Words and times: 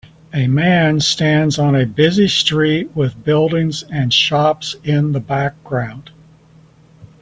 A 0.33 0.47
man 0.47 0.99
stands 0.99 1.59
on 1.59 1.75
a 1.75 1.85
busy 1.85 2.27
street 2.27 2.89
with 2.95 3.23
buildings 3.23 3.83
and 3.83 4.11
shops 4.11 4.75
in 4.83 5.11
the 5.11 5.19
background. 5.19 6.09